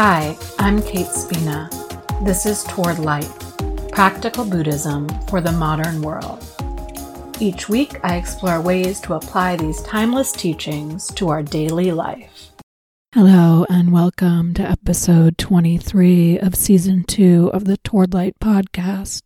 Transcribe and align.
Hi, 0.00 0.38
I'm 0.60 0.80
Kate 0.80 1.08
Spina. 1.08 1.68
This 2.22 2.46
is 2.46 2.62
Toward 2.62 3.00
Light 3.00 3.28
Practical 3.90 4.44
Buddhism 4.44 5.08
for 5.26 5.40
the 5.40 5.50
Modern 5.50 6.02
World. 6.02 6.40
Each 7.40 7.68
week, 7.68 7.98
I 8.04 8.14
explore 8.14 8.60
ways 8.60 9.00
to 9.00 9.14
apply 9.14 9.56
these 9.56 9.82
timeless 9.82 10.30
teachings 10.30 11.08
to 11.14 11.30
our 11.30 11.42
daily 11.42 11.90
life. 11.90 12.52
Hello, 13.12 13.66
and 13.68 13.92
welcome 13.92 14.54
to 14.54 14.62
episode 14.62 15.36
23 15.36 16.38
of 16.38 16.54
season 16.54 17.02
2 17.02 17.50
of 17.52 17.64
the 17.64 17.76
Toward 17.78 18.14
Light 18.14 18.36
podcast. 18.40 19.22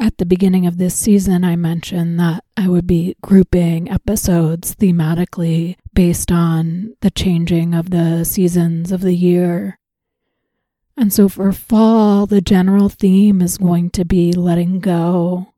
At 0.00 0.18
the 0.18 0.26
beginning 0.26 0.66
of 0.66 0.78
this 0.78 0.96
season, 0.96 1.44
I 1.44 1.54
mentioned 1.54 2.18
that 2.18 2.42
I 2.56 2.66
would 2.66 2.88
be 2.88 3.14
grouping 3.22 3.88
episodes 3.88 4.74
thematically 4.74 5.76
based 5.94 6.30
on 6.30 6.94
the 7.00 7.10
changing 7.10 7.74
of 7.74 7.90
the 7.90 8.24
seasons 8.24 8.92
of 8.92 9.00
the 9.00 9.14
year. 9.14 9.78
And 10.96 11.12
so 11.12 11.28
for 11.28 11.52
fall, 11.52 12.26
the 12.26 12.40
general 12.40 12.88
theme 12.88 13.40
is 13.40 13.58
going 13.58 13.90
to 13.90 14.04
be 14.04 14.32
letting 14.32 14.80
go. 14.80 15.54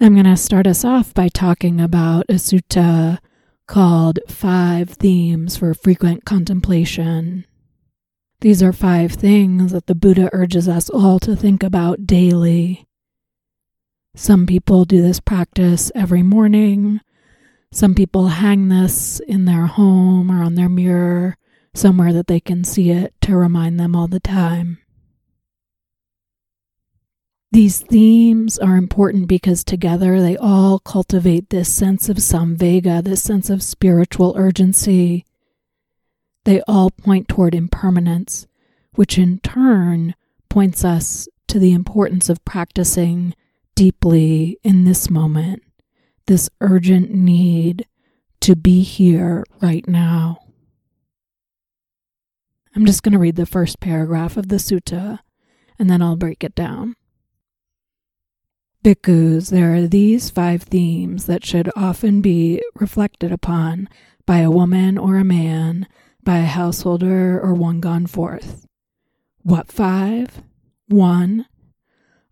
I'm 0.00 0.14
going 0.14 0.26
to 0.26 0.36
start 0.36 0.66
us 0.66 0.84
off 0.84 1.12
by 1.14 1.28
talking 1.28 1.80
about 1.80 2.26
a 2.28 2.34
sutta 2.34 3.18
called 3.66 4.18
Five 4.28 4.90
Themes 4.90 5.56
for 5.56 5.74
Frequent 5.74 6.24
Contemplation. 6.24 7.44
These 8.40 8.62
are 8.62 8.72
five 8.72 9.12
things 9.12 9.72
that 9.72 9.86
the 9.86 9.94
Buddha 9.94 10.30
urges 10.32 10.68
us 10.68 10.90
all 10.90 11.18
to 11.20 11.34
think 11.34 11.62
about 11.62 12.06
daily 12.06 12.86
some 14.16 14.46
people 14.46 14.86
do 14.86 15.02
this 15.02 15.20
practice 15.20 15.92
every 15.94 16.22
morning. 16.22 17.00
Some 17.72 17.94
people 17.94 18.28
hang 18.28 18.68
this 18.68 19.20
in 19.20 19.44
their 19.44 19.66
home 19.66 20.30
or 20.30 20.42
on 20.42 20.54
their 20.54 20.68
mirror, 20.68 21.36
somewhere 21.74 22.12
that 22.12 22.26
they 22.26 22.40
can 22.40 22.64
see 22.64 22.90
it 22.90 23.14
to 23.22 23.36
remind 23.36 23.78
them 23.78 23.94
all 23.94 24.08
the 24.08 24.20
time. 24.20 24.78
These 27.52 27.78
themes 27.78 28.58
are 28.58 28.76
important 28.76 29.28
because 29.28 29.64
together 29.64 30.20
they 30.20 30.36
all 30.36 30.78
cultivate 30.78 31.48
this 31.48 31.72
sense 31.72 32.08
of 32.08 32.18
samvega, 32.18 33.02
this 33.02 33.22
sense 33.22 33.48
of 33.50 33.62
spiritual 33.62 34.34
urgency. 34.36 35.24
They 36.44 36.60
all 36.68 36.90
point 36.90 37.28
toward 37.28 37.54
impermanence, 37.54 38.46
which 38.94 39.18
in 39.18 39.38
turn 39.40 40.14
points 40.48 40.84
us 40.84 41.28
to 41.48 41.58
the 41.58 41.72
importance 41.72 42.28
of 42.28 42.44
practicing 42.44 43.34
deeply 43.74 44.58
in 44.62 44.84
this 44.84 45.08
moment, 45.08 45.62
this 46.26 46.50
urgent 46.60 47.10
need 47.12 47.86
to 48.40 48.56
be 48.56 48.82
here 48.82 49.44
right 49.60 49.86
now. 49.88 50.38
I'm 52.74 52.84
just 52.84 53.02
going 53.02 53.12
to 53.14 53.18
read 53.18 53.36
the 53.36 53.46
first 53.46 53.80
paragraph 53.80 54.36
of 54.36 54.48
the 54.48 54.56
sutta 54.56 55.20
and 55.78 55.88
then 55.88 56.02
I'll 56.02 56.16
break 56.16 56.44
it 56.44 56.54
down. 56.54 56.94
Bhikkhus, 58.84 59.50
there 59.50 59.74
are 59.74 59.86
these 59.86 60.30
five 60.30 60.62
themes 60.62 61.26
that 61.26 61.44
should 61.44 61.70
often 61.74 62.20
be 62.20 62.62
reflected 62.74 63.32
upon 63.32 63.88
by 64.26 64.38
a 64.38 64.50
woman 64.50 64.96
or 64.96 65.16
a 65.16 65.24
man, 65.24 65.88
by 66.22 66.38
a 66.38 66.46
householder 66.46 67.40
or 67.40 67.54
one 67.54 67.80
gone 67.80 68.06
forth. 68.06 68.66
What 69.42 69.72
five? 69.72 70.42
One, 70.88 71.46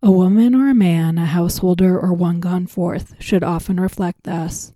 a 0.05 0.10
woman 0.10 0.55
or 0.55 0.69
a 0.69 0.74
man, 0.74 1.16
a 1.16 1.24
householder 1.24 1.98
or 1.98 2.12
one 2.12 2.38
gone 2.38 2.66
forth, 2.66 3.14
should 3.19 3.42
often 3.42 3.80
reflect 3.80 4.24
thus 4.24 4.74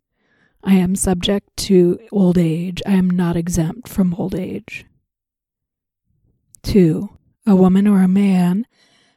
I 0.64 0.76
am 0.76 0.96
subject 0.96 1.54
to 1.68 2.00
old 2.10 2.38
age, 2.38 2.80
I 2.86 2.92
am 2.92 3.10
not 3.10 3.36
exempt 3.36 3.88
from 3.88 4.14
old 4.14 4.34
age. 4.34 4.86
2. 6.62 7.10
A 7.46 7.54
woman 7.54 7.86
or 7.86 8.00
a 8.00 8.08
man, 8.08 8.66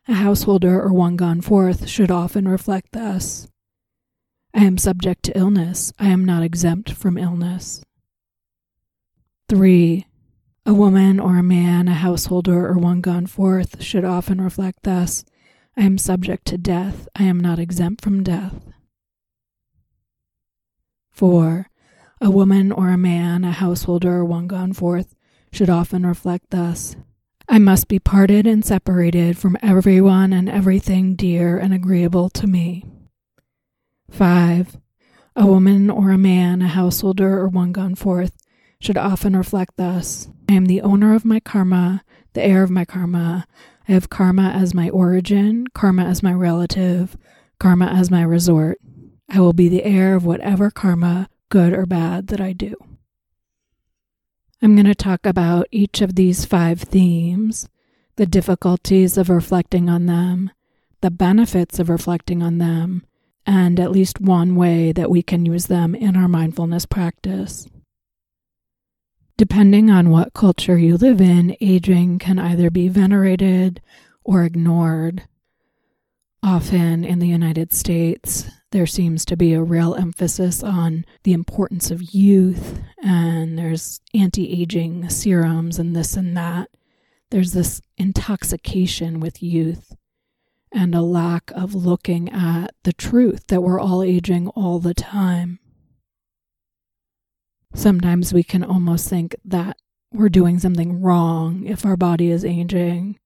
a 0.05 0.15
householder 0.15 0.81
or 0.81 0.91
one 0.91 1.15
gone 1.15 1.39
forth, 1.39 1.87
should 1.87 2.11
often 2.11 2.45
reflect 2.45 2.91
thus 2.91 3.47
I 4.53 4.65
am 4.65 4.77
subject 4.77 5.23
to 5.23 5.37
illness, 5.37 5.93
I 5.97 6.09
am 6.09 6.25
not 6.25 6.43
exempt 6.43 6.91
from 6.91 7.17
illness. 7.17 7.85
3. 9.47 10.05
A 10.65 10.73
woman 10.73 11.21
or 11.21 11.37
a 11.37 11.43
man, 11.43 11.87
a 11.87 11.93
householder 11.93 12.67
or 12.67 12.77
one 12.77 12.99
gone 12.99 13.27
forth, 13.27 13.81
should 13.81 14.03
often 14.03 14.41
reflect 14.41 14.83
thus 14.83 15.23
I 15.77 15.83
am 15.83 15.97
subject 15.97 16.45
to 16.47 16.57
death. 16.57 17.07
I 17.15 17.23
am 17.23 17.39
not 17.39 17.59
exempt 17.59 18.03
from 18.03 18.23
death. 18.23 18.55
4. 21.11 21.67
A 22.19 22.29
woman 22.29 22.71
or 22.71 22.89
a 22.89 22.97
man, 22.97 23.43
a 23.43 23.51
householder 23.51 24.17
or 24.17 24.25
one 24.25 24.47
gone 24.47 24.73
forth, 24.73 25.15
should 25.51 25.69
often 25.69 26.05
reflect 26.05 26.49
thus 26.49 26.95
I 27.47 27.59
must 27.59 27.89
be 27.89 27.99
parted 27.99 28.47
and 28.47 28.63
separated 28.63 29.37
from 29.37 29.57
everyone 29.61 30.31
and 30.31 30.47
everything 30.47 31.15
dear 31.15 31.57
and 31.57 31.73
agreeable 31.73 32.29
to 32.29 32.47
me. 32.47 32.85
5. 34.09 34.77
A 35.35 35.45
woman 35.45 35.89
or 35.89 36.11
a 36.11 36.17
man, 36.17 36.61
a 36.61 36.67
householder 36.67 37.39
or 37.39 37.47
one 37.47 37.71
gone 37.71 37.95
forth, 37.95 38.37
should 38.79 38.97
often 38.97 39.35
reflect 39.35 39.75
thus 39.77 40.29
I 40.49 40.53
am 40.53 40.65
the 40.65 40.81
owner 40.81 41.13
of 41.13 41.25
my 41.25 41.39
karma, 41.39 42.03
the 42.33 42.41
heir 42.43 42.63
of 42.63 42.69
my 42.69 42.85
karma, 42.85 43.45
I 43.91 43.93
have 43.95 44.09
karma 44.09 44.51
as 44.51 44.73
my 44.73 44.89
origin, 44.89 45.67
karma 45.73 46.05
as 46.05 46.23
my 46.23 46.31
relative, 46.31 47.17
karma 47.59 47.87
as 47.87 48.09
my 48.09 48.21
resort. 48.21 48.79
I 49.27 49.41
will 49.41 49.51
be 49.51 49.67
the 49.67 49.83
heir 49.83 50.15
of 50.15 50.23
whatever 50.23 50.71
karma, 50.71 51.27
good 51.49 51.73
or 51.73 51.85
bad, 51.85 52.27
that 52.27 52.39
I 52.39 52.53
do. 52.53 52.73
I'm 54.61 54.77
going 54.77 54.85
to 54.85 54.95
talk 54.95 55.25
about 55.25 55.67
each 55.71 55.99
of 55.99 56.15
these 56.15 56.45
five 56.45 56.79
themes, 56.79 57.67
the 58.15 58.25
difficulties 58.25 59.17
of 59.17 59.29
reflecting 59.29 59.89
on 59.89 60.05
them, 60.05 60.51
the 61.01 61.11
benefits 61.11 61.77
of 61.77 61.89
reflecting 61.89 62.41
on 62.41 62.59
them, 62.59 63.05
and 63.45 63.77
at 63.77 63.91
least 63.91 64.21
one 64.21 64.55
way 64.55 64.93
that 64.93 65.11
we 65.11 65.21
can 65.21 65.45
use 65.45 65.65
them 65.65 65.95
in 65.95 66.15
our 66.15 66.29
mindfulness 66.29 66.85
practice. 66.85 67.67
Depending 69.41 69.89
on 69.89 70.11
what 70.11 70.35
culture 70.35 70.77
you 70.77 70.97
live 70.97 71.19
in, 71.19 71.57
aging 71.59 72.19
can 72.19 72.37
either 72.37 72.69
be 72.69 72.87
venerated 72.87 73.81
or 74.23 74.43
ignored. 74.43 75.23
Often 76.43 77.05
in 77.05 77.17
the 77.17 77.27
United 77.27 77.73
States, 77.73 78.45
there 78.69 78.85
seems 78.85 79.25
to 79.25 79.35
be 79.35 79.53
a 79.53 79.63
real 79.63 79.95
emphasis 79.95 80.61
on 80.61 81.05
the 81.23 81.33
importance 81.33 81.89
of 81.89 82.13
youth, 82.13 82.83
and 83.01 83.57
there's 83.57 83.99
anti 84.13 84.61
aging 84.61 85.09
serums 85.09 85.79
and 85.79 85.95
this 85.95 86.15
and 86.15 86.37
that. 86.37 86.69
There's 87.31 87.53
this 87.53 87.81
intoxication 87.97 89.19
with 89.19 89.41
youth 89.41 89.95
and 90.71 90.93
a 90.93 91.01
lack 91.01 91.49
of 91.55 91.73
looking 91.73 92.29
at 92.29 92.75
the 92.83 92.93
truth 92.93 93.47
that 93.47 93.61
we're 93.61 93.81
all 93.81 94.03
aging 94.03 94.49
all 94.49 94.77
the 94.77 94.93
time 94.93 95.57
sometimes 97.73 98.33
we 98.33 98.43
can 98.43 98.63
almost 98.63 99.09
think 99.09 99.35
that 99.45 99.77
we're 100.13 100.29
doing 100.29 100.59
something 100.59 101.01
wrong 101.01 101.65
if 101.65 101.85
our 101.85 101.97
body 101.97 102.29
is 102.29 102.43
aging, 102.43 103.17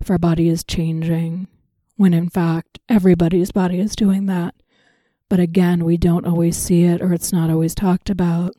if 0.00 0.10
our 0.10 0.18
body 0.18 0.48
is 0.48 0.64
changing, 0.64 1.48
when 1.96 2.14
in 2.14 2.28
fact 2.28 2.78
everybody's 2.88 3.52
body 3.52 3.78
is 3.78 3.94
doing 3.94 4.26
that. 4.26 4.54
But 5.28 5.40
again, 5.40 5.84
we 5.84 5.96
don't 5.96 6.26
always 6.26 6.56
see 6.56 6.84
it 6.84 7.02
or 7.02 7.12
it's 7.12 7.32
not 7.32 7.50
always 7.50 7.74
talked 7.74 8.10
about. 8.10 8.54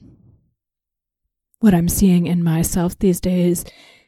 What 1.59 1.73
I'm 1.73 1.89
seeing 1.89 2.27
in 2.27 2.43
myself 2.43 2.97
these 2.97 3.19
days 3.19 3.65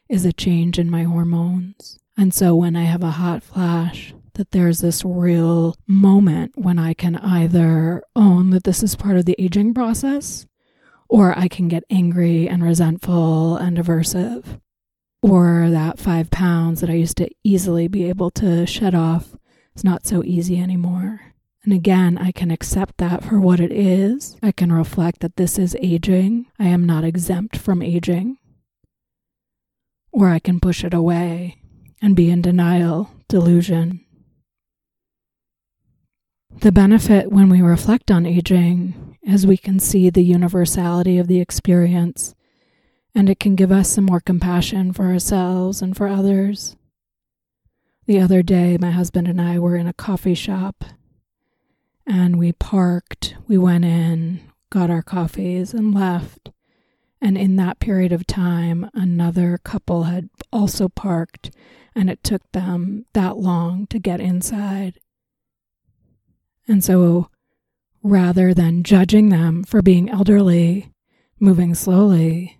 is 0.08 0.24
a 0.24 0.32
change 0.32 0.78
in 0.78 0.90
my 0.90 1.02
hormones. 1.02 1.98
And 2.16 2.32
so 2.32 2.54
when 2.54 2.76
I 2.76 2.84
have 2.84 3.02
a 3.02 3.10
hot 3.10 3.42
flash, 3.42 4.14
that 4.34 4.50
there's 4.50 4.80
this 4.80 5.04
real 5.04 5.76
moment 5.86 6.52
when 6.56 6.78
I 6.78 6.94
can 6.94 7.16
either 7.16 8.02
own 8.16 8.50
that 8.50 8.64
this 8.64 8.82
is 8.82 8.96
part 8.96 9.16
of 9.16 9.24
the 9.24 9.36
aging 9.38 9.74
process 9.74 10.46
or 11.08 11.38
I 11.38 11.48
can 11.48 11.68
get 11.68 11.84
angry 11.90 12.48
and 12.48 12.62
resentful 12.62 13.56
and 13.56 13.76
aversive. 13.76 14.60
Or 15.22 15.70
that 15.70 15.98
five 15.98 16.30
pounds 16.30 16.80
that 16.80 16.90
I 16.90 16.94
used 16.94 17.16
to 17.16 17.30
easily 17.42 17.88
be 17.88 18.04
able 18.08 18.30
to 18.32 18.66
shed 18.66 18.94
off 18.94 19.34
is 19.74 19.84
not 19.84 20.06
so 20.06 20.22
easy 20.22 20.60
anymore. 20.60 21.34
And 21.64 21.72
again, 21.72 22.18
I 22.18 22.30
can 22.30 22.50
accept 22.50 22.98
that 22.98 23.24
for 23.24 23.40
what 23.40 23.58
it 23.58 23.72
is. 23.72 24.36
I 24.42 24.52
can 24.52 24.70
reflect 24.70 25.20
that 25.20 25.36
this 25.36 25.58
is 25.58 25.74
aging. 25.80 26.46
I 26.58 26.66
am 26.66 26.84
not 26.84 27.04
exempt 27.04 27.56
from 27.56 27.80
aging. 27.80 28.36
Or 30.12 30.28
I 30.28 30.38
can 30.38 30.60
push 30.60 30.84
it 30.84 30.92
away 30.92 31.56
and 32.02 32.14
be 32.14 32.30
in 32.30 32.42
denial, 32.42 33.10
delusion. 33.28 34.04
The 36.60 36.70
benefit 36.70 37.32
when 37.32 37.48
we 37.48 37.62
reflect 37.62 38.10
on 38.10 38.26
aging 38.26 39.13
as 39.26 39.46
we 39.46 39.56
can 39.56 39.78
see 39.78 40.10
the 40.10 40.24
universality 40.24 41.18
of 41.18 41.26
the 41.26 41.40
experience, 41.40 42.34
and 43.14 43.30
it 43.30 43.40
can 43.40 43.54
give 43.54 43.72
us 43.72 43.90
some 43.90 44.04
more 44.04 44.20
compassion 44.20 44.92
for 44.92 45.04
ourselves 45.04 45.80
and 45.80 45.96
for 45.96 46.08
others. 46.08 46.76
The 48.06 48.20
other 48.20 48.42
day, 48.42 48.76
my 48.78 48.90
husband 48.90 49.28
and 49.28 49.40
I 49.40 49.58
were 49.58 49.76
in 49.76 49.86
a 49.86 49.94
coffee 49.94 50.34
shop 50.34 50.84
and 52.06 52.38
we 52.38 52.52
parked, 52.52 53.36
we 53.46 53.56
went 53.56 53.84
in, 53.84 54.40
got 54.70 54.90
our 54.90 55.02
coffees, 55.02 55.72
and 55.72 55.94
left. 55.94 56.50
And 57.20 57.38
in 57.38 57.56
that 57.56 57.78
period 57.78 58.12
of 58.12 58.26
time, 58.26 58.90
another 58.92 59.58
couple 59.58 60.04
had 60.04 60.28
also 60.52 60.88
parked, 60.88 61.50
and 61.94 62.10
it 62.10 62.22
took 62.22 62.42
them 62.52 63.06
that 63.14 63.38
long 63.38 63.86
to 63.86 63.98
get 63.98 64.20
inside. 64.20 64.98
And 66.68 66.84
so, 66.84 67.30
rather 68.04 68.52
than 68.52 68.84
judging 68.84 69.30
them 69.30 69.64
for 69.64 69.80
being 69.80 70.10
elderly, 70.10 70.92
moving 71.40 71.74
slowly, 71.74 72.58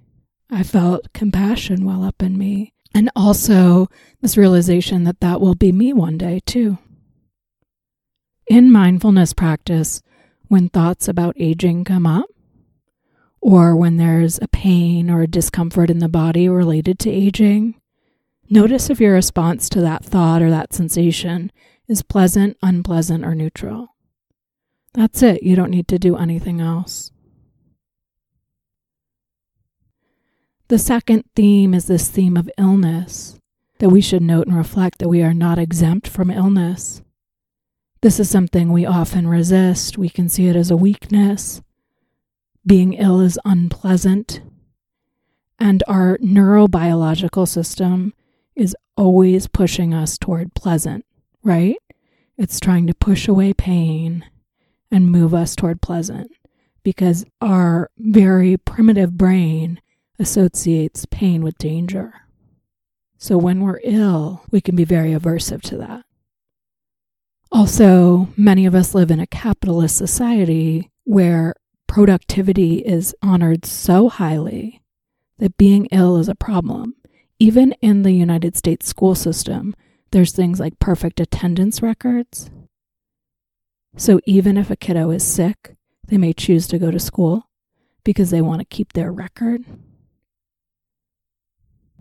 I 0.50 0.62
felt 0.62 1.12
compassion 1.12 1.84
well 1.84 2.02
up 2.02 2.22
in 2.22 2.38
me. 2.38 2.72
And 2.94 3.10
also 3.14 3.88
this 4.22 4.36
realization 4.36 5.04
that 5.04 5.20
that 5.20 5.40
will 5.40 5.54
be 5.54 5.70
me 5.70 5.92
one 5.92 6.16
day 6.16 6.40
too. 6.46 6.78
In 8.46 8.72
mindfulness 8.72 9.34
practice, 9.34 10.00
when 10.48 10.68
thoughts 10.68 11.08
about 11.08 11.36
aging 11.38 11.84
come 11.84 12.06
up, 12.06 12.26
or 13.40 13.76
when 13.76 13.98
there's 13.98 14.38
a 14.40 14.48
pain 14.48 15.10
or 15.10 15.20
a 15.22 15.26
discomfort 15.26 15.90
in 15.90 15.98
the 15.98 16.08
body 16.08 16.48
related 16.48 16.98
to 17.00 17.10
aging, 17.10 17.74
notice 18.48 18.88
if 18.88 19.00
your 19.00 19.12
response 19.12 19.68
to 19.68 19.80
that 19.82 20.04
thought 20.04 20.40
or 20.40 20.50
that 20.50 20.72
sensation 20.72 21.52
is 21.86 22.02
pleasant, 22.02 22.56
unpleasant, 22.62 23.24
or 23.24 23.34
neutral. 23.34 23.93
That's 24.94 25.22
it. 25.22 25.42
You 25.42 25.56
don't 25.56 25.70
need 25.70 25.88
to 25.88 25.98
do 25.98 26.16
anything 26.16 26.60
else. 26.60 27.10
The 30.68 30.78
second 30.78 31.24
theme 31.34 31.74
is 31.74 31.86
this 31.86 32.08
theme 32.08 32.36
of 32.36 32.50
illness, 32.56 33.38
that 33.80 33.90
we 33.90 34.00
should 34.00 34.22
note 34.22 34.46
and 34.46 34.56
reflect 34.56 34.98
that 34.98 35.08
we 35.08 35.22
are 35.22 35.34
not 35.34 35.58
exempt 35.58 36.08
from 36.08 36.30
illness. 36.30 37.02
This 38.00 38.20
is 38.20 38.30
something 38.30 38.72
we 38.72 38.86
often 38.86 39.28
resist. 39.28 39.98
We 39.98 40.08
can 40.08 40.28
see 40.28 40.46
it 40.46 40.56
as 40.56 40.70
a 40.70 40.76
weakness. 40.76 41.60
Being 42.64 42.94
ill 42.94 43.20
is 43.20 43.38
unpleasant. 43.44 44.40
And 45.58 45.82
our 45.86 46.18
neurobiological 46.18 47.48
system 47.48 48.14
is 48.54 48.76
always 48.96 49.48
pushing 49.48 49.92
us 49.92 50.16
toward 50.18 50.54
pleasant, 50.54 51.04
right? 51.42 51.76
It's 52.38 52.60
trying 52.60 52.86
to 52.86 52.94
push 52.94 53.28
away 53.28 53.52
pain 53.52 54.24
and 54.94 55.10
move 55.10 55.34
us 55.34 55.56
toward 55.56 55.82
pleasant 55.82 56.30
because 56.84 57.24
our 57.40 57.90
very 57.98 58.56
primitive 58.56 59.18
brain 59.18 59.80
associates 60.20 61.04
pain 61.10 61.42
with 61.42 61.58
danger. 61.58 62.14
So 63.18 63.36
when 63.36 63.60
we're 63.60 63.80
ill, 63.82 64.44
we 64.52 64.60
can 64.60 64.76
be 64.76 64.84
very 64.84 65.10
aversive 65.10 65.62
to 65.62 65.76
that. 65.78 66.04
Also, 67.50 68.28
many 68.36 68.66
of 68.66 68.74
us 68.76 68.94
live 68.94 69.10
in 69.10 69.18
a 69.18 69.26
capitalist 69.26 69.96
society 69.96 70.92
where 71.02 71.54
productivity 71.88 72.76
is 72.78 73.16
honored 73.20 73.66
so 73.66 74.08
highly 74.08 74.80
that 75.38 75.56
being 75.56 75.86
ill 75.86 76.18
is 76.18 76.28
a 76.28 76.36
problem. 76.36 76.94
Even 77.40 77.72
in 77.82 78.04
the 78.04 78.12
United 78.12 78.56
States 78.56 78.86
school 78.86 79.16
system, 79.16 79.74
there's 80.12 80.30
things 80.30 80.60
like 80.60 80.78
perfect 80.78 81.18
attendance 81.18 81.82
records. 81.82 82.48
So 83.96 84.20
even 84.24 84.56
if 84.56 84.70
a 84.70 84.76
kiddo 84.76 85.10
is 85.10 85.24
sick, 85.24 85.76
they 86.08 86.18
may 86.18 86.32
choose 86.32 86.66
to 86.68 86.78
go 86.78 86.90
to 86.90 86.98
school 86.98 87.48
because 88.04 88.30
they 88.30 88.42
want 88.42 88.60
to 88.60 88.66
keep 88.66 88.92
their 88.92 89.12
record. 89.12 89.64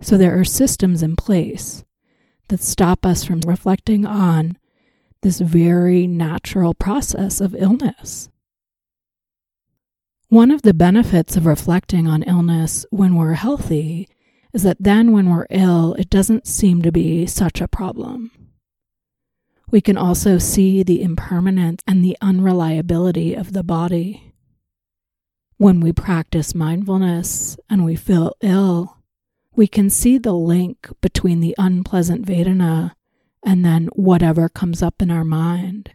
So 0.01 0.18
there 0.18 0.38
are 0.38 0.44
systems 0.44 1.01
in 1.01 1.16
place 1.16 1.84
that 2.50 2.62
stop 2.62 3.06
us 3.06 3.24
from 3.24 3.42
reflecting 3.45 4.06
on 4.06 4.57
this 5.22 5.40
very 5.40 6.06
natural 6.07 6.74
process 6.74 7.40
of 7.40 7.56
illness. 7.56 8.30
One 10.28 10.51
of 10.51 10.63
the 10.63 10.74
benefits 10.74 11.38
of 11.38 11.45
reflecting 11.45 12.07
on 12.07 12.24
illness 12.24 12.86
when 12.90 13.16
we're 13.16 13.34
healthy 13.34 14.10
is 14.51 14.63
that 14.63 14.78
then 14.80 15.12
when 15.12 15.30
we're 15.30 15.48
ill, 15.50 15.94
it 15.94 16.10
doesn't 16.10 16.48
seem 16.48 16.81
to 16.81 16.92
be 16.92 17.25
such 17.25 17.62
a 17.62 17.68
problem. 17.68 18.31
We 19.74 19.81
can 19.81 19.98
also 19.98 20.38
see 20.38 20.84
the 20.84 21.02
impermanence 21.02 21.81
and 21.88 22.06
the 22.06 22.16
unreliability 22.22 23.34
of 23.34 23.54
the 23.54 23.64
body. 23.64 24.36
When 25.58 25.80
we 25.80 25.92
practice 25.92 26.54
mindfulness 26.54 27.58
and 27.72 27.84
we 27.84 27.96
feel 27.96 28.36
ill, 28.42 29.00
we 29.56 29.66
can 29.66 29.90
see 29.90 30.20
the 30.20 30.36
link 30.36 30.90
between 31.02 31.40
the 31.40 31.56
unpleasant 31.58 32.24
Vedana 32.24 32.92
and 33.44 33.66
then 33.66 33.88
whatever 33.96 34.48
comes 34.48 34.84
up 34.84 35.02
in 35.02 35.10
our 35.10 35.25
mind. 35.25 35.94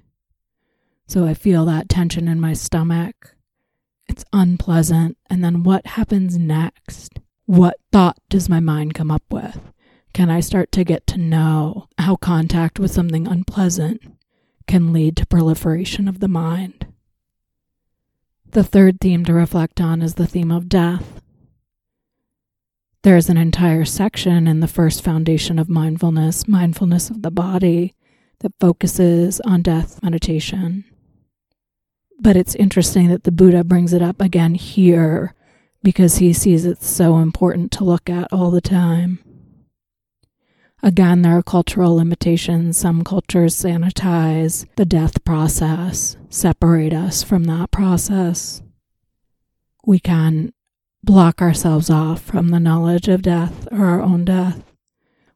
So 1.06 1.24
I 1.24 1.34
feel 1.34 1.64
that 1.66 1.88
tension 1.88 2.26
in 2.26 2.40
my 2.40 2.54
stomach. 2.54 3.36
It's 4.08 4.24
unpleasant. 4.32 5.18
And 5.30 5.44
then 5.44 5.62
what 5.62 5.86
happens 5.86 6.36
next? 6.36 7.20
What 7.46 7.76
thought 7.92 8.18
does 8.28 8.48
my 8.48 8.58
mind 8.58 8.94
come 8.94 9.12
up 9.12 9.22
with? 9.30 9.60
Can 10.18 10.30
I 10.30 10.40
start 10.40 10.72
to 10.72 10.82
get 10.82 11.06
to 11.06 11.16
know 11.16 11.86
how 11.96 12.16
contact 12.16 12.80
with 12.80 12.90
something 12.90 13.28
unpleasant 13.28 14.02
can 14.66 14.92
lead 14.92 15.16
to 15.16 15.26
proliferation 15.26 16.08
of 16.08 16.18
the 16.18 16.26
mind? 16.26 16.88
The 18.50 18.64
third 18.64 19.00
theme 19.00 19.24
to 19.26 19.32
reflect 19.32 19.80
on 19.80 20.02
is 20.02 20.14
the 20.14 20.26
theme 20.26 20.50
of 20.50 20.68
death. 20.68 21.22
There's 23.02 23.28
an 23.28 23.36
entire 23.36 23.84
section 23.84 24.48
in 24.48 24.58
the 24.58 24.66
first 24.66 25.04
foundation 25.04 25.56
of 25.56 25.68
mindfulness, 25.68 26.48
mindfulness 26.48 27.10
of 27.10 27.22
the 27.22 27.30
body, 27.30 27.94
that 28.40 28.58
focuses 28.58 29.40
on 29.42 29.62
death 29.62 30.02
meditation. 30.02 30.84
But 32.18 32.34
it's 32.34 32.56
interesting 32.56 33.06
that 33.06 33.22
the 33.22 33.30
Buddha 33.30 33.62
brings 33.62 33.92
it 33.92 34.02
up 34.02 34.20
again 34.20 34.56
here 34.56 35.36
because 35.84 36.16
he 36.16 36.32
sees 36.32 36.64
it 36.64 36.82
so 36.82 37.18
important 37.18 37.70
to 37.70 37.84
look 37.84 38.10
at 38.10 38.32
all 38.32 38.50
the 38.50 38.60
time. 38.60 39.20
Again, 40.82 41.22
there 41.22 41.36
are 41.36 41.42
cultural 41.42 41.96
limitations. 41.96 42.78
Some 42.78 43.02
cultures 43.02 43.56
sanitize 43.56 44.66
the 44.76 44.84
death 44.84 45.24
process, 45.24 46.16
separate 46.30 46.92
us 46.92 47.22
from 47.22 47.44
that 47.44 47.70
process. 47.70 48.62
We 49.84 49.98
can 49.98 50.52
block 51.02 51.42
ourselves 51.42 51.90
off 51.90 52.20
from 52.22 52.48
the 52.48 52.60
knowledge 52.60 53.08
of 53.08 53.22
death 53.22 53.66
or 53.72 53.86
our 53.86 54.00
own 54.00 54.24
death. 54.24 54.62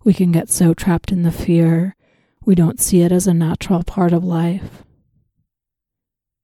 We 0.05 0.15
can 0.15 0.31
get 0.31 0.51
so 0.51 0.75
trapped 0.75 1.11
in 1.11 1.23
the 1.23 1.33
fear, 1.33 1.97
we 2.45 2.55
don't 2.55 2.81
see 2.81 3.03
it 3.03 3.13
as 3.13 3.27
a 3.27 3.35
natural 3.35 3.83
part 3.85 4.13
of 4.13 4.25
life. 4.25 4.83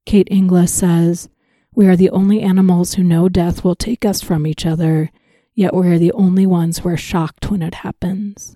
Kate 0.05 0.27
Inglis 0.31 0.73
says, 0.73 1.29
We 1.73 1.87
are 1.87 1.97
the 1.97 2.09
only 2.09 2.41
animals 2.41 2.93
who 2.93 3.03
know 3.03 3.29
death 3.29 3.63
will 3.63 3.75
take 3.75 4.05
us 4.05 4.21
from 4.21 4.47
each 4.47 4.65
other, 4.65 5.11
yet 5.53 5.73
we 5.73 5.87
are 5.87 5.99
the 5.99 6.13
only 6.13 6.45
ones 6.45 6.79
who 6.79 6.89
are 6.89 6.97
shocked 6.97 7.51
when 7.51 7.61
it 7.61 7.75
happens. 7.75 8.55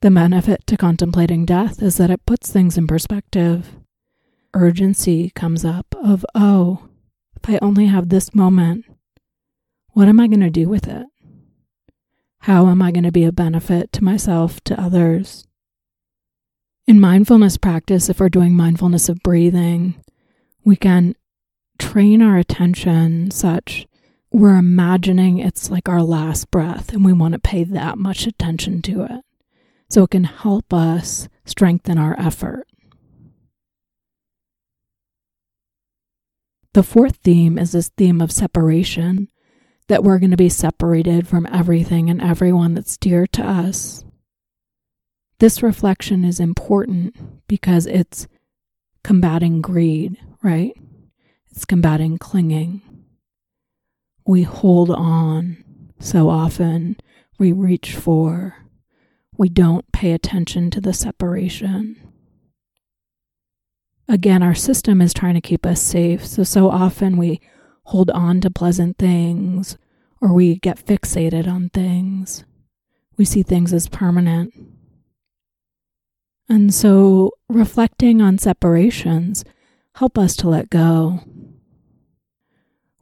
The 0.00 0.10
benefit 0.10 0.64
to 0.68 0.76
contemplating 0.76 1.44
death 1.44 1.82
is 1.82 1.96
that 1.96 2.10
it 2.10 2.24
puts 2.24 2.52
things 2.52 2.78
in 2.78 2.86
perspective 2.86 3.74
urgency 4.54 5.30
comes 5.30 5.64
up 5.64 5.86
of, 5.96 6.24
oh, 6.34 6.88
if 7.36 7.50
I 7.50 7.58
only 7.60 7.86
have 7.86 8.08
this 8.08 8.34
moment, 8.34 8.84
what 9.90 10.08
am 10.08 10.20
I 10.20 10.26
going 10.26 10.40
to 10.40 10.50
do 10.50 10.68
with 10.68 10.88
it? 10.88 11.06
How 12.40 12.68
am 12.68 12.80
I 12.80 12.92
going 12.92 13.04
to 13.04 13.12
be 13.12 13.24
a 13.24 13.32
benefit 13.32 13.92
to 13.92 14.04
myself, 14.04 14.60
to 14.64 14.80
others? 14.80 15.46
In 16.86 17.00
mindfulness 17.00 17.56
practice, 17.56 18.08
if 18.08 18.20
we're 18.20 18.28
doing 18.28 18.54
mindfulness 18.54 19.08
of 19.08 19.22
breathing, 19.22 20.02
we 20.64 20.76
can 20.76 21.14
train 21.78 22.22
our 22.22 22.36
attention 22.36 23.30
such 23.30 23.86
we're 24.30 24.56
imagining 24.56 25.38
it's 25.38 25.70
like 25.70 25.88
our 25.88 26.02
last 26.02 26.50
breath 26.50 26.92
and 26.92 27.04
we 27.04 27.12
want 27.12 27.32
to 27.32 27.38
pay 27.38 27.64
that 27.64 27.98
much 27.98 28.26
attention 28.26 28.82
to 28.82 29.02
it. 29.02 29.24
So 29.90 30.04
it 30.04 30.10
can 30.10 30.24
help 30.24 30.72
us 30.72 31.28
strengthen 31.44 31.98
our 31.98 32.18
effort. 32.18 32.66
The 36.74 36.82
fourth 36.82 37.16
theme 37.16 37.58
is 37.58 37.72
this 37.72 37.88
theme 37.88 38.20
of 38.20 38.30
separation, 38.30 39.28
that 39.88 40.04
we're 40.04 40.18
going 40.18 40.30
to 40.30 40.36
be 40.36 40.50
separated 40.50 41.26
from 41.26 41.46
everything 41.50 42.10
and 42.10 42.20
everyone 42.20 42.74
that's 42.74 42.98
dear 42.98 43.26
to 43.28 43.42
us. 43.42 44.04
This 45.38 45.62
reflection 45.62 46.24
is 46.24 46.38
important 46.38 47.46
because 47.48 47.86
it's 47.86 48.28
combating 49.02 49.62
greed, 49.62 50.18
right? 50.42 50.72
It's 51.50 51.64
combating 51.64 52.18
clinging. 52.18 52.82
We 54.26 54.42
hold 54.42 54.90
on 54.90 55.64
so 55.98 56.28
often, 56.28 56.96
we 57.38 57.52
reach 57.52 57.96
for, 57.96 58.67
we 59.38 59.48
don't 59.48 59.90
pay 59.92 60.12
attention 60.12 60.70
to 60.70 60.80
the 60.80 60.92
separation 60.92 61.96
again, 64.08 64.42
our 64.42 64.54
system 64.54 65.00
is 65.00 65.12
trying 65.12 65.34
to 65.34 65.40
keep 65.40 65.66
us 65.66 65.80
safe. 65.80 66.26
So, 66.26 66.42
so 66.42 66.70
often 66.70 67.16
we 67.16 67.40
hold 67.84 68.10
on 68.10 68.40
to 68.40 68.50
pleasant 68.50 68.98
things 68.98 69.76
or 70.20 70.32
we 70.32 70.56
get 70.56 70.84
fixated 70.84 71.46
on 71.46 71.68
things. 71.68 72.44
We 73.16 73.24
see 73.24 73.42
things 73.42 73.72
as 73.72 73.88
permanent. 73.88 74.54
And 76.48 76.72
so, 76.72 77.32
reflecting 77.48 78.22
on 78.22 78.38
separations 78.38 79.44
help 79.96 80.16
us 80.16 80.36
to 80.36 80.48
let 80.48 80.70
go. 80.70 81.20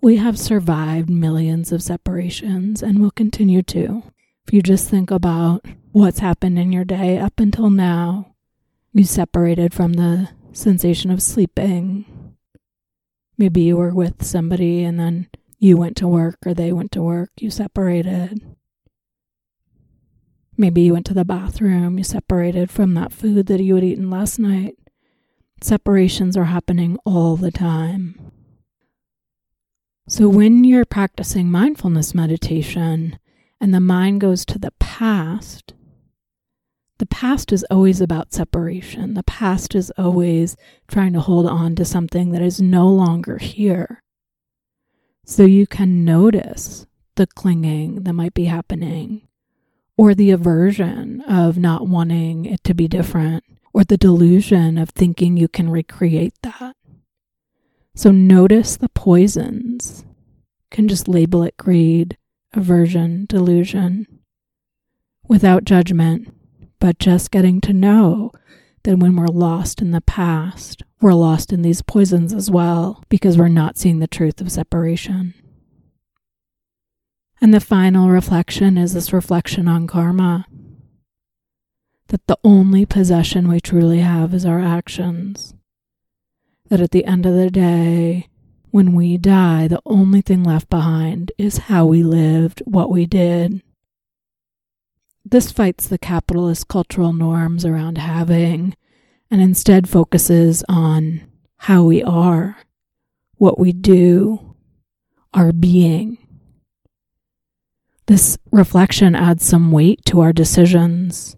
We 0.02 0.16
have 0.16 0.38
survived 0.38 1.10
millions 1.10 1.70
of 1.70 1.82
separations 1.82 2.82
and 2.82 3.00
will 3.00 3.10
continue 3.10 3.62
to. 3.62 4.02
If 4.46 4.52
you 4.52 4.62
just 4.62 4.88
think 4.88 5.10
about 5.10 5.64
what's 5.90 6.20
happened 6.20 6.56
in 6.56 6.70
your 6.70 6.84
day 6.84 7.18
up 7.18 7.40
until 7.40 7.68
now, 7.68 8.36
you 8.92 9.02
separated 9.02 9.74
from 9.74 9.94
the 9.94 10.28
sensation 10.52 11.10
of 11.10 11.20
sleeping. 11.20 12.36
Maybe 13.36 13.62
you 13.62 13.76
were 13.76 13.92
with 13.92 14.24
somebody 14.24 14.84
and 14.84 15.00
then 15.00 15.28
you 15.58 15.76
went 15.76 15.96
to 15.96 16.06
work 16.06 16.36
or 16.46 16.54
they 16.54 16.70
went 16.70 16.92
to 16.92 17.02
work, 17.02 17.30
you 17.40 17.50
separated. 17.50 18.40
Maybe 20.56 20.82
you 20.82 20.92
went 20.92 21.06
to 21.06 21.14
the 21.14 21.24
bathroom, 21.24 21.98
you 21.98 22.04
separated 22.04 22.70
from 22.70 22.94
that 22.94 23.12
food 23.12 23.46
that 23.46 23.60
you 23.60 23.74
had 23.74 23.82
eaten 23.82 24.10
last 24.10 24.38
night. 24.38 24.76
Separations 25.60 26.36
are 26.36 26.44
happening 26.44 26.98
all 27.04 27.34
the 27.34 27.50
time. 27.50 28.30
So, 30.08 30.28
when 30.28 30.62
you're 30.62 30.84
practicing 30.84 31.50
mindfulness 31.50 32.14
meditation 32.14 33.18
and 33.60 33.74
the 33.74 33.80
mind 33.80 34.20
goes 34.20 34.44
to 34.46 34.58
the 34.58 34.72
past, 34.72 35.74
the 36.98 37.06
past 37.06 37.52
is 37.52 37.64
always 37.70 38.00
about 38.00 38.32
separation. 38.32 39.14
The 39.14 39.22
past 39.22 39.74
is 39.74 39.90
always 39.98 40.56
trying 40.88 41.12
to 41.12 41.20
hold 41.20 41.46
on 41.46 41.74
to 41.76 41.84
something 41.84 42.30
that 42.30 42.42
is 42.42 42.60
no 42.60 42.88
longer 42.88 43.38
here. 43.38 44.02
So, 45.24 45.44
you 45.44 45.66
can 45.66 46.04
notice 46.04 46.86
the 47.16 47.26
clinging 47.26 48.04
that 48.04 48.12
might 48.12 48.34
be 48.34 48.44
happening, 48.44 49.26
or 49.96 50.14
the 50.14 50.30
aversion 50.30 51.20
of 51.22 51.58
not 51.58 51.88
wanting 51.88 52.44
it 52.44 52.62
to 52.64 52.74
be 52.74 52.86
different 52.86 53.44
or 53.76 53.84
the 53.84 53.98
delusion 53.98 54.78
of 54.78 54.88
thinking 54.88 55.36
you 55.36 55.48
can 55.48 55.68
recreate 55.68 56.32
that. 56.42 56.74
So 57.94 58.10
notice 58.10 58.74
the 58.78 58.88
poisons. 58.88 60.02
You 60.06 60.66
can 60.70 60.88
just 60.88 61.08
label 61.08 61.42
it 61.42 61.58
greed, 61.58 62.16
aversion, 62.56 63.26
delusion 63.28 64.06
without 65.28 65.64
judgment, 65.64 66.32
but 66.78 66.98
just 66.98 67.30
getting 67.30 67.60
to 67.60 67.72
know 67.72 68.30
that 68.84 68.98
when 68.98 69.16
we're 69.16 69.26
lost 69.26 69.82
in 69.82 69.90
the 69.90 70.00
past, 70.00 70.82
we're 71.00 71.14
lost 71.14 71.52
in 71.52 71.62
these 71.62 71.82
poisons 71.82 72.32
as 72.32 72.50
well 72.50 73.02
because 73.08 73.36
we're 73.36 73.48
not 73.48 73.76
seeing 73.76 73.98
the 73.98 74.06
truth 74.06 74.40
of 74.40 74.52
separation. 74.52 75.34
And 77.40 77.52
the 77.52 77.60
final 77.60 78.08
reflection 78.08 78.78
is 78.78 78.94
this 78.94 79.12
reflection 79.12 79.68
on 79.68 79.86
karma 79.86 80.46
that 82.08 82.26
the 82.26 82.38
only 82.44 82.86
possession 82.86 83.48
we 83.48 83.60
truly 83.60 83.98
have 83.98 84.32
is 84.32 84.46
our 84.46 84.60
actions. 84.60 85.54
That 86.68 86.80
at 86.80 86.92
the 86.92 87.04
end 87.04 87.26
of 87.26 87.34
the 87.34 87.50
day, 87.50 88.28
when 88.76 88.92
we 88.92 89.16
die, 89.16 89.66
the 89.66 89.80
only 89.86 90.20
thing 90.20 90.44
left 90.44 90.68
behind 90.68 91.32
is 91.38 91.56
how 91.56 91.86
we 91.86 92.02
lived, 92.02 92.60
what 92.66 92.90
we 92.90 93.06
did. 93.06 93.62
This 95.24 95.50
fights 95.50 95.88
the 95.88 95.96
capitalist 95.96 96.68
cultural 96.68 97.14
norms 97.14 97.64
around 97.64 97.96
having 97.96 98.76
and 99.30 99.40
instead 99.40 99.88
focuses 99.88 100.62
on 100.68 101.22
how 101.56 101.84
we 101.84 102.02
are, 102.02 102.58
what 103.36 103.58
we 103.58 103.72
do, 103.72 104.54
our 105.32 105.54
being. 105.54 106.18
This 108.04 108.36
reflection 108.52 109.14
adds 109.14 109.46
some 109.46 109.72
weight 109.72 110.04
to 110.04 110.20
our 110.20 110.34
decisions 110.34 111.34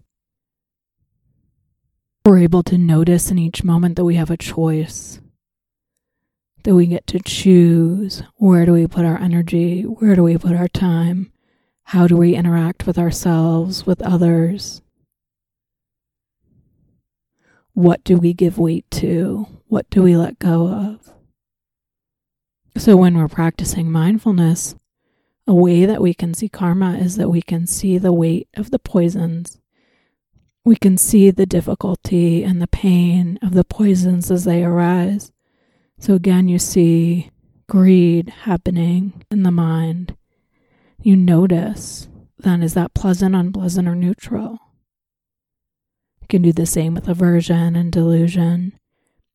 we're 2.25 2.39
able 2.39 2.63
to 2.63 2.77
notice 2.77 3.31
in 3.31 3.39
each 3.39 3.63
moment 3.63 3.95
that 3.95 4.05
we 4.05 4.15
have 4.15 4.29
a 4.29 4.37
choice, 4.37 5.19
that 6.69 6.75
we 6.75 6.85
get 6.85 7.07
to 7.07 7.19
choose 7.19 8.21
where 8.35 8.63
do 8.63 8.73
we 8.73 8.85
put 8.85 9.03
our 9.03 9.17
energy, 9.17 9.81
where 9.81 10.13
do 10.13 10.21
we 10.21 10.37
put 10.37 10.55
our 10.55 10.67
time, 10.67 11.31
how 11.85 12.05
do 12.05 12.15
we 12.15 12.35
interact 12.35 12.85
with 12.85 12.99
ourselves, 12.99 13.87
with 13.87 14.03
others. 14.03 14.83
What 17.73 18.03
do 18.03 18.17
we 18.17 18.35
give 18.35 18.59
weight 18.59 18.85
to? 18.91 19.47
What 19.65 19.89
do 19.89 20.03
we 20.03 20.15
let 20.15 20.37
go 20.37 20.67
of? 20.67 21.11
So, 22.77 22.95
when 22.95 23.17
we're 23.17 23.27
practicing 23.27 23.91
mindfulness, 23.91 24.75
a 25.47 25.55
way 25.55 25.87
that 25.87 26.03
we 26.03 26.13
can 26.13 26.35
see 26.35 26.49
karma 26.49 26.99
is 26.99 27.15
that 27.15 27.29
we 27.29 27.41
can 27.41 27.65
see 27.65 27.97
the 27.97 28.13
weight 28.13 28.47
of 28.55 28.69
the 28.69 28.77
poisons 28.77 29.57
we 30.63 30.75
can 30.75 30.97
see 30.97 31.31
the 31.31 31.47
difficulty 31.47 32.43
and 32.43 32.61
the 32.61 32.67
pain 32.67 33.39
of 33.41 33.55
the 33.55 33.63
poisons 33.63 34.29
as 34.29 34.43
they 34.43 34.63
arise. 34.63 35.31
So 35.99 36.13
again, 36.15 36.47
you 36.47 36.59
see 36.59 37.29
greed 37.67 38.29
happening 38.29 39.23
in 39.29 39.43
the 39.43 39.51
mind. 39.51 40.15
You 41.01 41.15
notice 41.15 42.07
then 42.37 42.63
is 42.63 42.73
that 42.73 42.93
pleasant, 42.93 43.35
unpleasant, 43.35 43.87
or 43.87 43.95
neutral? 43.95 44.57
You 46.21 46.27
can 46.29 46.41
do 46.41 46.53
the 46.53 46.65
same 46.65 46.93
with 46.93 47.09
aversion 47.09 47.75
and 47.75 47.91
delusion. 47.91 48.79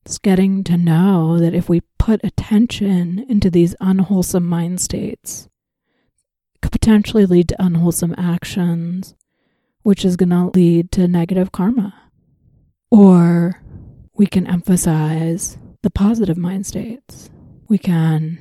It's 0.05 0.19
getting 0.19 0.65
to 0.65 0.77
know 0.77 1.39
that 1.39 1.55
if 1.55 1.69
we 1.69 1.83
put 1.99 2.25
attention 2.25 3.25
into 3.29 3.51
these 3.51 3.75
unwholesome 3.81 4.47
mind 4.47 4.81
states, 4.81 5.49
it 6.55 6.63
could 6.63 6.73
potentially 6.73 7.27
lead 7.27 7.49
to 7.51 7.63
unwholesome 7.63 8.15
actions 8.17 9.15
which 9.85 10.03
is 10.05 10.17
going 10.17 10.31
to 10.31 10.51
lead 10.55 10.91
to 10.91 11.07
negative 11.07 11.53
karma. 11.53 11.95
Or 12.91 13.63
we 14.15 14.27
can 14.27 14.47
emphasize 14.47 15.59
the 15.85 15.91
positive 15.91 16.39
mind 16.39 16.67
states. 16.67 17.29
We 17.69 17.77
can 17.77 18.41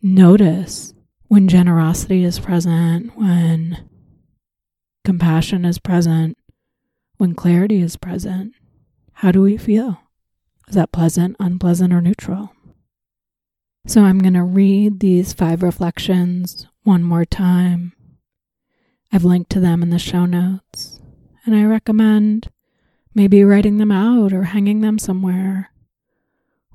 notice 0.00 0.94
when 1.26 1.46
generosity 1.46 2.24
is 2.24 2.38
present, 2.38 3.14
when 3.14 3.86
compassion 5.04 5.66
is 5.66 5.78
present, 5.78 6.38
when 7.18 7.34
clarity 7.34 7.82
is 7.82 7.96
present. 7.96 8.54
How 9.12 9.30
do 9.30 9.42
we 9.42 9.58
feel? 9.58 10.00
Is 10.66 10.76
that 10.76 10.90
pleasant, 10.90 11.36
unpleasant, 11.38 11.92
or 11.92 12.00
neutral? 12.00 12.54
So 13.86 14.04
I'm 14.04 14.18
going 14.18 14.32
to 14.32 14.42
read 14.42 15.00
these 15.00 15.34
five 15.34 15.62
reflections 15.62 16.68
one 16.84 17.02
more 17.02 17.26
time 17.26 17.92
I've 19.12 19.24
linked 19.24 19.50
to 19.50 19.60
them 19.60 19.82
in 19.82 19.90
the 19.90 19.98
show 19.98 20.24
notes, 20.24 21.00
and 21.44 21.54
I 21.54 21.64
recommend 21.64 22.50
maybe 23.14 23.44
writing 23.44 23.76
them 23.76 23.92
out 23.92 24.32
or 24.32 24.44
hanging 24.44 24.80
them 24.80 24.98
somewhere, 24.98 25.70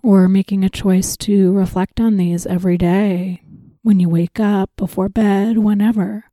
or 0.04 0.30
making 0.30 0.64
a 0.64 0.70
choice 0.70 1.18
to 1.18 1.52
reflect 1.54 2.00
on 2.00 2.18
these 2.18 2.46
every 2.46 2.78
day 2.78 3.42
when 3.82 4.00
you 4.00 4.10
wake 4.10 4.40
up, 4.40 4.70
before 4.78 5.10
bed, 5.10 5.58
whenever. 5.58 6.26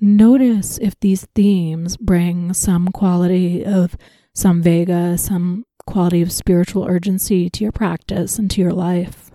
Notice 0.00 0.78
if 0.78 0.98
these 1.00 1.26
themes 1.34 1.96
bring 1.96 2.52
some 2.52 2.88
quality 2.88 3.64
of 3.64 3.96
samvega, 4.36 5.18
some 5.18 5.64
quality 5.86 6.20
of 6.20 6.32
spiritual 6.32 6.84
urgency 6.86 7.48
to 7.48 7.62
your 7.62 7.72
practice 7.72 8.38
and 8.38 8.50
to 8.50 8.60
your 8.60 8.72
life. 8.72 9.30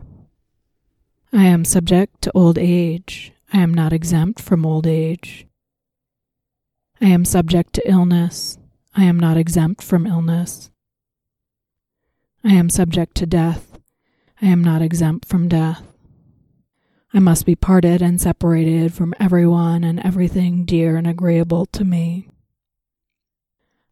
I 1.31 1.45
am 1.45 1.65
subject 1.65 2.21
to 2.23 2.31
old 2.35 2.57
age 2.57 3.33
I 3.51 3.61
am 3.61 3.73
not 3.73 3.93
exempt 3.93 4.39
from 4.39 4.65
old 4.65 4.85
age. 4.85 5.47
I 7.01 7.07
am 7.07 7.25
subject 7.25 7.73
to 7.73 7.89
illness. 7.89 8.59
I 8.95 9.05
am 9.05 9.19
not 9.19 9.37
exempt 9.37 9.81
from 9.81 10.05
illness. 10.05 10.69
I 12.43 12.53
am 12.53 12.69
subject 12.69 13.15
to 13.15 13.25
death. 13.25 13.77
I 14.41 14.47
am 14.47 14.63
not 14.63 14.81
exempt 14.81 15.27
from 15.27 15.49
death. 15.49 15.83
I 17.13 17.19
must 17.19 17.45
be 17.45 17.55
parted 17.55 18.01
and 18.01 18.21
separated 18.21 18.93
from 18.93 19.13
everyone 19.19 19.83
and 19.83 19.99
everything 19.99 20.63
dear 20.63 20.95
and 20.95 21.07
agreeable 21.07 21.65
to 21.67 21.83
me. 21.83 22.29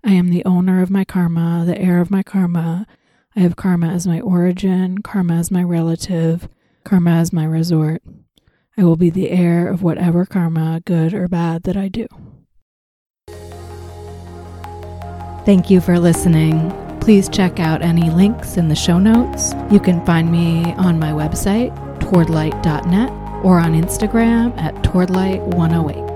I 0.04 0.12
am 0.12 0.30
the 0.30 0.46
owner 0.46 0.82
of 0.82 0.90
my 0.90 1.04
karma, 1.04 1.64
the 1.66 1.78
heir 1.78 2.00
of 2.00 2.10
my 2.10 2.24
karma. 2.24 2.86
I 3.36 3.42
have 3.42 3.58
karma 3.58 3.88
as 3.90 4.08
my 4.08 4.22
origin, 4.22 5.00
karma 5.00 5.36
as 5.36 5.52
my 5.52 5.64
relative, 5.64 6.48
karma 6.86 7.12
as 7.12 7.34
my 7.34 7.44
resort. 7.44 8.02
I 8.78 8.84
will 8.84 8.96
be 8.96 9.10
the 9.10 9.32
heir 9.32 9.68
of 9.68 9.84
whatever 9.84 10.26
karma, 10.26 10.82
good 10.86 11.14
or 11.14 11.28
bad, 11.28 11.64
that 11.64 11.76
I 11.76 11.90
do. 11.90 12.08
Thank 15.44 15.70
you 15.70 15.82
for 15.82 16.00
listening. 16.00 16.87
Please 17.08 17.30
check 17.30 17.62
out 17.62 17.82
any 17.82 18.10
links 18.10 18.58
in 18.58 18.68
the 18.68 18.76
show 18.76 19.00
notes. 19.00 19.54
You 19.72 19.80
can 19.80 20.06
find 20.06 20.30
me 20.30 20.74
on 20.74 21.00
my 21.00 21.14
website, 21.14 21.74
towardlight.net, 22.00 23.46
or 23.46 23.60
on 23.60 23.82
Instagram 23.82 24.54
at 24.58 24.76
towardlight108. 24.84 26.07